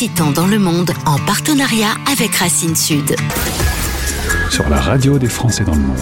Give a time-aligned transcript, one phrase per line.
[0.00, 3.16] excitant dans le monde en partenariat avec Racine Sud.
[4.48, 5.98] Sur la radio des Français dans le monde.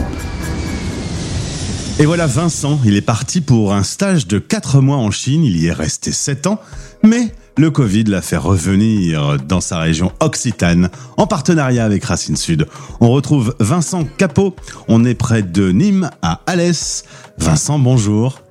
[1.98, 5.56] Et voilà Vincent, il est parti pour un stage de 4 mois en Chine, il
[5.56, 6.60] y est resté 7 ans,
[7.02, 12.66] mais le Covid l'a fait revenir dans sa région occitane en partenariat avec Racine Sud.
[13.00, 14.54] On retrouve Vincent Capot,
[14.88, 17.06] on est près de Nîmes à Alès.
[17.38, 18.42] Vincent, bonjour.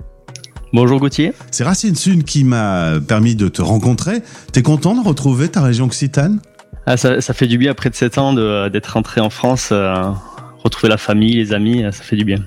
[0.72, 1.32] Bonjour Gauthier.
[1.50, 4.22] C'est Racine Sud qui m'a permis de te rencontrer.
[4.52, 6.40] T'es content de retrouver ta région occitane?
[6.86, 8.32] Ah, ça, fait du bien après de 7 ans
[8.68, 9.94] d'être rentré en France, euh,
[10.62, 12.38] retrouver la famille, les amis, ça fait du bien.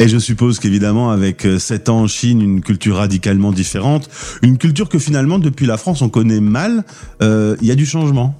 [0.00, 4.08] Et je suppose qu'évidemment, avec 7 euh, ans en Chine, une culture radicalement différente,
[4.42, 6.84] une culture que finalement, depuis la France, on connaît mal,
[7.22, 8.34] euh, il y a du changement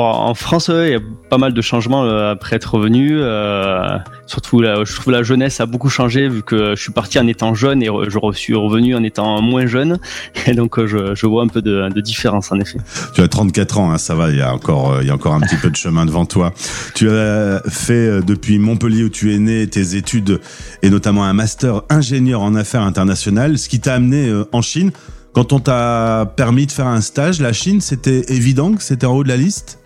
[0.00, 3.18] en France, il y a pas mal de changements euh, après être revenu.
[3.20, 7.26] Euh, surtout, je trouve la jeunesse a beaucoup changé vu que je suis parti en
[7.28, 9.98] étant jeune et je suis revenu en étant moins jeune.
[10.46, 12.78] Et donc, euh, je, vois un peu de, différence en effet.
[13.14, 14.30] Tu as 34 ans, hein, ça va.
[14.30, 14.52] Il y a
[15.00, 16.52] il y a encore un petit peu de chemin devant toi.
[16.94, 20.40] Tu as fait depuis Montpellier où tu es né tes études
[20.82, 24.90] et notamment un master ingénieur en affaires internationales, ce qui t'a amené en Chine.
[25.32, 29.14] Quand on t'a permis de faire un stage, la Chine, c'était évident que c'était en
[29.14, 29.78] haut de la liste?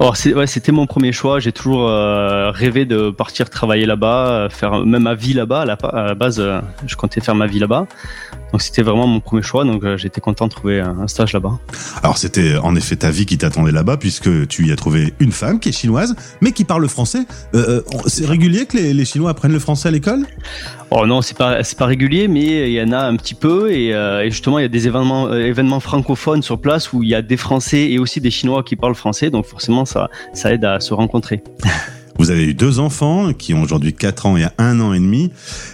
[0.00, 1.38] Alors ouais, c'était mon premier choix.
[1.38, 5.62] J'ai toujours euh, rêvé de partir travailler là-bas, euh, faire même ma vie là-bas.
[5.62, 7.86] À, la, base, euh, je comptais faire ma vie là-bas.
[8.54, 9.64] Donc c'était vraiment mon premier choix.
[9.64, 11.58] Donc j'étais content de trouver un stage là-bas.
[12.04, 15.32] Alors c'était en effet ta vie qui t'attendait là-bas puisque tu y as trouvé une
[15.32, 17.26] femme qui est chinoise, mais qui parle le français.
[18.06, 20.24] c'est régulier que les, les Chinois apprennent le français à l'école?
[20.92, 23.72] Oh non, c'est pas c'est pas régulier, mais il y en a un petit peu
[23.72, 27.16] et, et justement il y a des événements événements francophones sur place où il y
[27.16, 29.30] a des Français et aussi des Chinois qui parlent français.
[29.30, 30.10] Donc forcément ça,
[30.44, 31.42] aide à se rencontrer.
[32.18, 35.30] Vous avez eu deux enfants qui ont aujourd'hui 4 ans et 1 an et demi.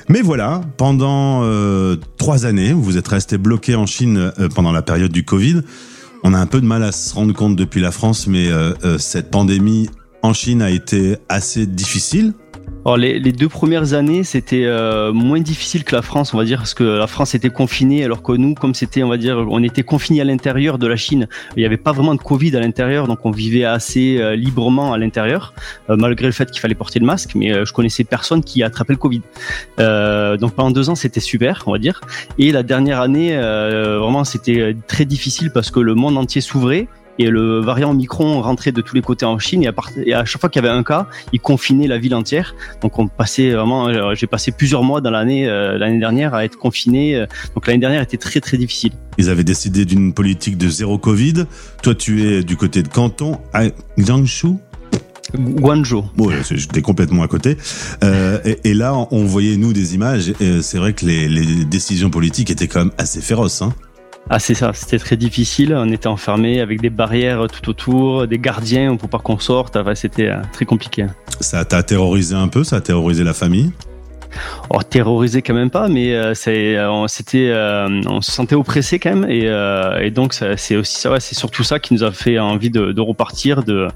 [0.09, 4.83] Mais voilà, pendant euh, trois années, vous êtes resté bloqué en Chine euh, pendant la
[4.83, 5.61] période du Covid.
[6.23, 8.99] On a un peu de mal à se rendre compte depuis la France, mais euh,
[8.99, 9.89] cette pandémie
[10.23, 12.35] en Chine a été assez difficile.
[12.87, 16.59] Alors les, deux premières années, c'était euh, moins difficile que la France, on va dire,
[16.59, 19.63] parce que la France était confinée, alors que nous, comme c'était, on va dire, on
[19.63, 21.29] était confinés à l'intérieur de la Chine.
[21.57, 24.95] Il n'y avait pas vraiment de Covid à l'intérieur, donc on vivait assez euh, librement
[24.95, 25.53] à l'intérieur,
[25.91, 27.35] euh, malgré le fait qu'il fallait porter le masque.
[27.35, 29.21] Mais je connaissais personne qui a attrapé le Covid.
[30.39, 32.01] donc pendant deux ans, c'était super, on va dire.
[32.39, 36.89] Et la dernière année, vraiment, c'était très difficile parce que le monde entier s'ouvrait
[37.19, 39.69] et le variant Omicron rentrait de tous les côtés en Chine et
[40.15, 42.55] à, chaque fois qu'il y avait un cas, il confinait la ville entière.
[42.83, 46.45] Donc on passait vraiment, euh, j'ai passé plusieurs mois dans l'année euh, l'année dernière à
[46.45, 47.17] être confiné.
[47.17, 48.93] Euh, donc l'année dernière était très très difficile.
[49.19, 51.45] Ils avaient décidé d'une politique de zéro Covid.
[51.83, 53.65] Toi, tu es du côté de Canton, à
[53.99, 54.55] Jiangsu.
[55.37, 56.05] Guangzhou.
[56.17, 57.57] Bon, j'étais complètement à côté.
[58.03, 60.33] et, là, on voyait nous des images.
[60.61, 63.63] C'est vrai que les, les, décisions politiques étaient quand même assez féroces.
[63.63, 63.73] Hein.
[64.33, 65.75] Ah c'est ça, c'était très difficile.
[65.77, 69.77] On était enfermé avec des barrières tout autour, des gardiens, pouvait pas qu'on sorte.
[69.97, 71.07] c'était euh, très compliqué.
[71.41, 72.63] Ça t'a terrorisé un peu?
[72.63, 73.73] Ça a terrorisé la famille?
[74.71, 79.31] Oh, terrorisé quand même pas, mais euh, c'est, euh, on, se sentait oppressé quand même,
[79.31, 83.63] et, donc c'est aussi ça, c'est surtout ça qui nous a fait envie de, repartir,
[83.65, 83.89] de,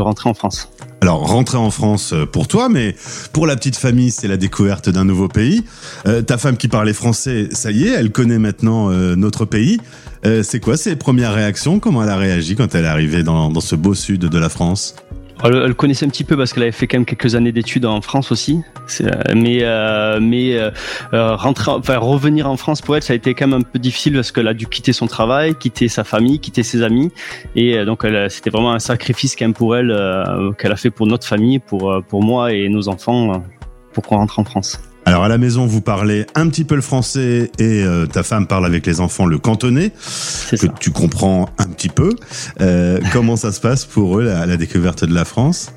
[0.00, 0.70] rentrer en France.
[1.02, 2.96] Alors, rentrer en France euh, pour toi, mais
[3.32, 5.62] pour la petite famille, c'est la découverte d'un nouveau pays.
[6.06, 9.78] Euh, ta femme qui parlait français, ça y est, elle connaît maintenant euh, notre pays.
[10.42, 11.78] c'est quoi ses premières réactions?
[11.78, 14.96] Comment elle a réagi quand elle est arrivée dans ce beau sud de la France?
[15.44, 18.00] Elle, connaissait un petit peu parce qu'elle avait fait quand même quelques années d'études en
[18.00, 18.60] France aussi.
[19.00, 23.60] Euh, mais euh, mais euh, revenir en France pour elle, ça a été quand même
[23.60, 26.82] un peu difficile parce qu'elle a dû quitter son travail, quitter sa famille, quitter ses
[26.82, 27.10] amis,
[27.54, 29.94] et donc c'était vraiment un sacrifice quand même pour elle
[30.58, 33.42] qu'elle a fait pour notre famille, pour pour moi et nos enfants,
[33.92, 34.80] pour qu'on rentre en France.
[35.06, 38.48] Alors à la maison, vous parlez un petit peu le français et euh, ta femme
[38.48, 39.92] parle avec les enfants le cantonais,
[40.50, 42.10] que tu comprends un petit peu.
[42.60, 45.70] Euh, comment ça se passe pour eux, la découverte de la France?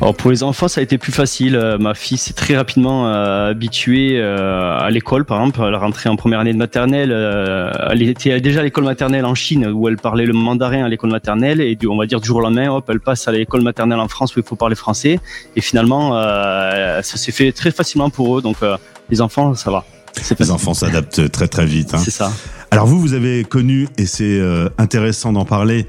[0.00, 1.56] Alors pour les enfants, ça a été plus facile.
[1.56, 5.60] Euh, ma fille s'est très rapidement euh, habituée euh, à l'école, par exemple.
[5.66, 7.10] Elle est rentrée en première année de maternelle.
[7.10, 11.10] elle était déjà à l'école maternelle en Chine, où elle parlait le mandarin à l'école
[11.10, 11.60] maternelle.
[11.60, 14.00] Et du, on va dire du jour au lendemain, hop, elle passe à l'école maternelle
[14.00, 15.20] en France, où il faut parler français.
[15.56, 18.42] Et finalement, ça s'est fait très facilement pour eux.
[18.42, 18.56] Donc
[19.10, 19.84] les enfants, ça va.
[20.38, 21.94] Les enfants s'adaptent très très vite.
[21.94, 21.98] Hein.
[21.98, 22.30] C'est ça.
[22.74, 25.86] Alors vous, vous avez connu, et c'est euh, intéressant d'en parler,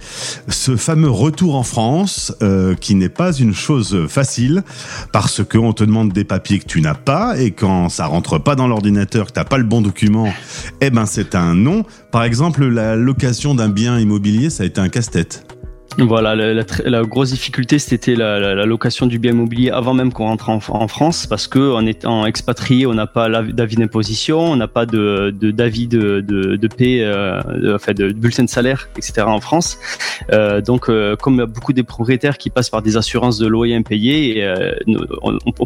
[0.50, 4.64] ce fameux retour en France, euh, qui n'est pas une chose facile,
[5.12, 8.54] parce qu'on te demande des papiers que tu n'as pas, et quand ça rentre pas
[8.54, 10.32] dans l'ordinateur, que tu n'as pas le bon document,
[10.80, 11.86] eh ben c'est un non.
[12.12, 15.55] Par exemple, la location d'un bien immobilier, ça a été un casse-tête.
[15.98, 20.26] Voilà, la, la, grosse difficulté, c'était la, la, location du bien immobilier avant même qu'on
[20.26, 24.58] rentre en, en, France, parce que en étant expatrié, on n'a pas d'avis d'imposition, on
[24.58, 28.90] n'a pas de d'avis de, de, de, paie, euh, de, enfin de, bulletin de salaire,
[28.98, 29.22] etc.
[29.26, 29.78] en France.
[30.34, 34.44] Euh, donc, euh, comme beaucoup des propriétaires qui passent par des assurances de loyer impayés,
[34.44, 34.74] euh,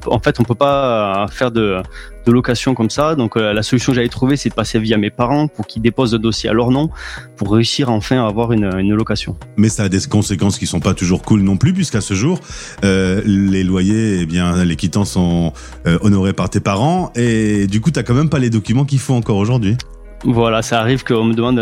[0.06, 1.82] en fait, on peut pas faire de
[2.30, 3.16] de location comme ça.
[3.16, 5.82] Donc euh, la solution que j'avais trouvée, c'est de passer via mes parents pour qu'ils
[5.82, 6.90] déposent le dossier à leur nom
[7.36, 9.36] pour réussir enfin à avoir une, une location.
[9.58, 12.40] Mais ça a des conséquences qui sont pas toujours cool non plus, puisqu'à ce jour,
[12.84, 15.54] euh, les loyers, eh bien, les quittances sont
[15.88, 19.00] euh, honorés par tes parents, et du coup, tu quand même pas les documents qu'il
[19.00, 19.76] faut encore aujourd'hui.
[20.24, 21.58] Voilà, ça arrive qu'on me demande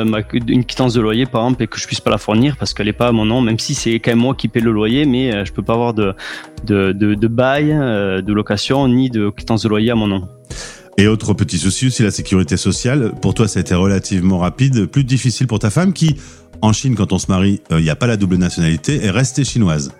[0.47, 2.87] une quittance de loyer, par exemple, et que je puisse pas la fournir parce qu'elle
[2.87, 5.05] est pas à mon nom, même si c'est quand même moi qui paie le loyer,
[5.05, 6.13] mais je peux pas avoir de,
[6.65, 10.27] de, de, de bail, de location, ni de quittance de loyer à mon nom.
[10.97, 13.11] Et autre petit souci aussi, la sécurité sociale.
[13.21, 16.15] Pour toi, ça a été relativement rapide, plus difficile pour ta femme qui,
[16.61, 19.11] en Chine, quand on se marie, il euh, n'y a pas la double nationalité, est
[19.11, 19.91] restée chinoise.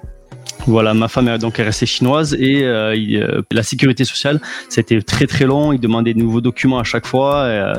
[0.66, 5.28] Voilà, ma femme est donc restée chinoise et euh, euh, la sécurité sociale, c'était très
[5.28, 5.72] très long.
[5.72, 7.74] Il demandait de nouveaux documents à chaque fois.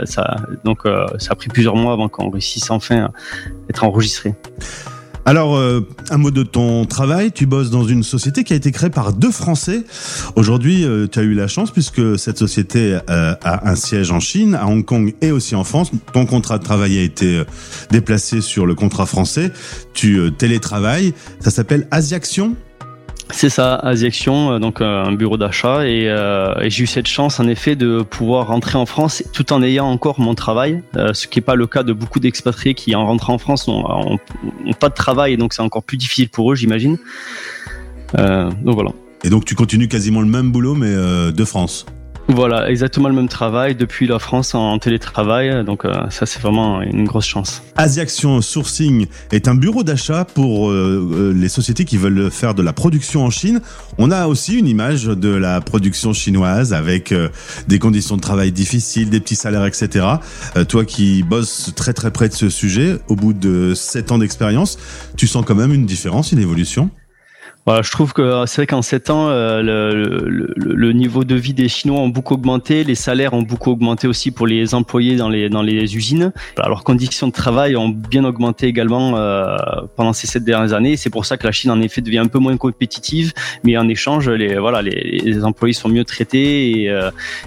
[0.65, 0.83] Donc
[1.19, 3.11] ça a pris plusieurs mois avant qu'on réussisse enfin à
[3.69, 4.35] être enregistré.
[5.29, 7.33] Alors, euh, un mot de ton travail.
[7.33, 9.85] Tu bosses dans une société qui a été créée par deux Français.
[10.37, 14.21] Aujourd'hui, euh, tu as eu la chance puisque cette société euh, a un siège en
[14.21, 15.91] Chine, à Hong Kong et aussi en France.
[16.15, 17.43] Ton contrat de travail a été
[17.91, 19.53] déplacé sur le contrat français.
[19.93, 21.13] Tu télétravailles.
[21.41, 22.57] Ça s'appelle Asiaction
[23.31, 27.41] c'est ça, Asiaction, euh, donc euh, un bureau d'achat, euh, et, j'ai eu cette chance
[27.41, 30.83] en effet de pouvoir rentrer en France tout en ayant encore mon travail,
[31.13, 34.19] ce qui n'est pas le cas de beaucoup d'expatriés qui en rentrant en France n'ont
[34.81, 36.99] pas de travail, donc c'est encore plus difficile pour eux, j'imagine.
[38.15, 38.91] donc voilà.
[39.25, 41.87] Et donc tu continues quasiment le même boulot, mais de France
[42.29, 45.65] voilà, exactement le même travail depuis la France en télétravail.
[45.65, 47.63] Donc euh, ça, c'est vraiment une grosse chance.
[47.77, 52.63] Asiaction Sourcing est un bureau d'achat pour euh, euh, les sociétés qui veulent faire de
[52.63, 53.63] la production en Chine.
[53.97, 57.15] On a aussi une image de la production chinoise avec
[57.67, 60.07] des conditions de travail difficiles, des petits salaires, etc.
[60.69, 64.79] toi qui bosses très très près de ce sujet, au bout de 7 ans d'expérience,
[65.17, 66.91] tu sens quand même une différence, une évolution?
[67.83, 71.69] Je trouve que euh, c'est vrai qu'en 7 ans, euh, le, niveau de vie des
[71.69, 75.49] Chinois ont beaucoup augmenté, les salaires ont beaucoup augmenté aussi pour les employés dans les,
[75.49, 76.33] dans les usines.
[76.57, 79.57] leurs conditions de travail ont bien augmenté également euh,
[79.97, 80.97] pendant ces 7 dernières années.
[80.97, 83.33] C'est pour ça que la Chine, en effet, devient un peu moins compétitive,
[83.65, 86.89] mais en échange, les, voilà, les, employés sont mieux traités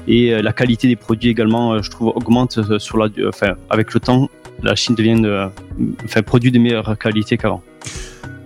[0.08, 4.30] et, la qualité des produits également, je trouve, augmente sur la, enfin, avec le temps.
[4.64, 5.50] La Chine devient,
[6.06, 7.64] enfin, produit de meilleure qualité qu'avant.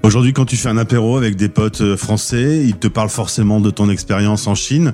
[0.05, 3.59] Aujourd'hui, quand tu fais un apéro avec des potes euh, français, ils te parlent forcément
[3.59, 4.93] de ton expérience en Chine.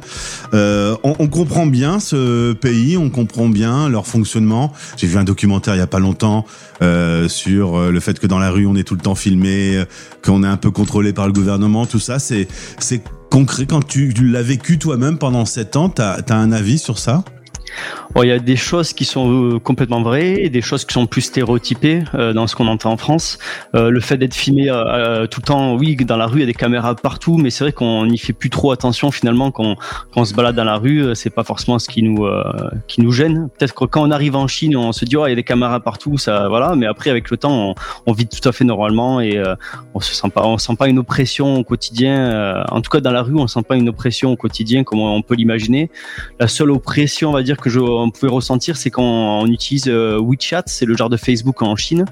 [0.53, 4.71] Euh, on, on, comprend bien ce pays, on comprend bien leur fonctionnement.
[4.95, 6.45] J'ai vu un documentaire il y a pas longtemps
[6.81, 9.83] euh, sur euh, le fait que dans la rue on est tout le temps filmé,
[10.23, 11.85] qu'on est un peu contrôlé par le gouvernement.
[11.85, 12.47] Tout ça, c'est
[12.79, 13.65] c'est concret.
[13.65, 17.25] Quand tu, tu l'as vécu toi-même pendant sept ans, t'as as un avis sur ça?
[18.23, 21.07] Il y a des choses qui sont euh, complètement vraies et des choses qui sont
[21.07, 23.37] plus stéréotypées euh, dans ce qu'on entend en France.
[23.75, 24.67] Euh, le fait d'être filmé
[25.29, 27.63] tout le temps, oui, dans la rue, il y a des caméras partout, mais c'est
[27.63, 29.75] vrai qu'on n'y fait plus trop attention finalement quand,
[30.15, 31.15] on se balade dans la rue.
[31.15, 32.27] C'est pas forcément ce qui nous
[32.87, 33.49] qui nous gêne.
[33.57, 35.43] Peut-être que quand on arrive en Chine, on se dit oh il y a des
[35.43, 36.75] caméras partout, ça voilà.
[36.75, 37.75] Mais après avec le temps,
[38.05, 39.41] on, vit tout à fait normalement et
[39.93, 42.63] on se sent pas on sent pas une oppression au quotidien.
[42.69, 45.21] en tout cas dans la rue, on sent pas une oppression au quotidien comme on
[45.21, 45.89] peut l'imaginer.
[46.39, 49.87] La seule oppression, on va dire que je on pouvait ressentir, c'est quand on utilise
[49.87, 52.05] euh, WeChat, c'est le genre de Facebook en Chine,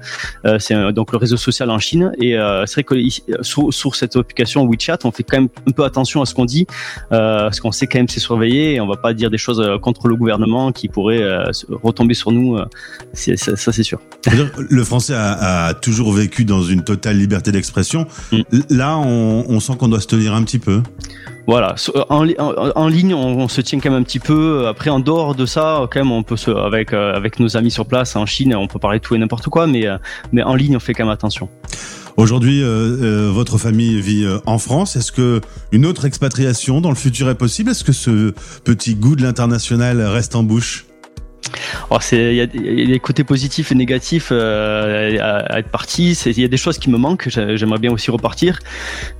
[0.46, 2.36] euh, c'est euh, donc le réseau social en Chine, et
[2.66, 2.94] c'est vrai que
[3.42, 6.66] sur, cette application WeChat, on fait quand même un peu attention à ce qu'on dit,
[7.10, 10.08] parce qu'on sait quand même c'est surveillé, et on va pas dire des choses contre
[10.08, 11.24] le gouvernement qui pourraient
[11.82, 12.58] retomber sur nous,
[13.12, 14.00] ça, c'est sûr.
[14.70, 18.06] Le français a, toujours vécu dans une totale liberté d'expression.
[18.32, 18.40] Mm.
[18.70, 20.82] Là, on, on sent qu'on doit se tenir un petit peu.
[21.50, 22.04] Voilà, euh,
[22.76, 24.68] en, ligne, on, se tient quand même un petit peu.
[24.68, 27.72] Après, en dehors de ça, quand même, on peut se, avec euh, avec nos amis
[27.72, 29.98] sur place en Chine, on peut parler de tout et n'importe quoi, mais euh,
[30.30, 31.48] mais en ligne, on fait quand même attention.
[32.16, 34.94] Aujourd'hui, votre famille vit en France.
[34.94, 35.40] Est-ce que
[35.72, 37.70] une autre expatriation dans le futur est possible?
[37.70, 40.84] Est-ce que ce petit goût de l'international reste en bouche?
[42.12, 46.12] Il y, a des côtés positifs et négatifs euh, à, être parti.
[46.12, 47.28] Il y a des choses qui me manquent.
[47.28, 48.58] J'aimerais bien aussi repartir,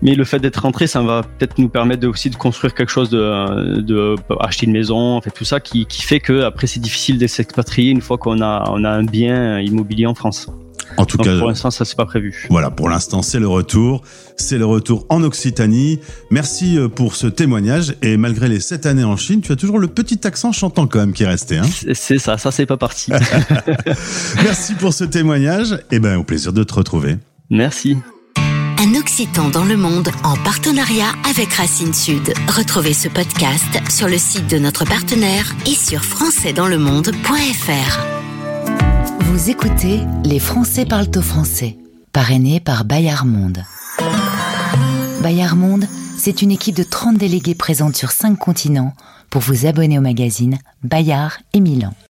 [0.03, 3.11] mais le fait d'être rentré, ça va peut-être nous permettre aussi de construire quelque chose,
[3.11, 7.19] de, acheter une maison, en fait tout ça qui, qui fait que après c'est difficile
[7.19, 10.49] de s'expatrier une fois qu'on a on a un bien immobilier en France.
[10.97, 12.47] En tout cas, pour l'instant, ça c'est pas prévu.
[12.51, 14.03] Voilà, pour l'instant, c'est le retour.
[14.37, 16.01] C'est le retour en Occitanie.
[16.31, 17.95] Merci euh, pour ce témoignage.
[18.03, 20.99] Et malgré les sept années en Chine, tu as toujours le petit accent chantant quand
[20.99, 21.59] même qui est resté.
[21.59, 23.13] Hein c'est ça, ça c'est pas parti.
[24.43, 25.79] Merci pour ce témoignage.
[25.91, 27.17] Et ben, au plaisir de te retrouver.
[27.51, 27.97] Merci.
[29.01, 32.33] Occitan dans le monde en partenariat avec Racine Sud.
[32.49, 38.20] Retrouvez ce podcast sur le site de notre partenaire et sur françaisdanslemonde.fr.
[39.33, 41.79] Vous écoutez Les Français parlent au français,
[42.13, 43.65] parrainé par Bayard Monde.
[45.23, 45.87] Bayard Monde,
[46.19, 48.93] c'est une équipe de 30 délégués présente sur 5 continents
[49.31, 51.95] pour vous abonner au magazine Bayard et Milan.